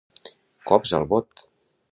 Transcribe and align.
Cops 0.71 0.95
al 1.01 1.07
bot. 1.13 1.47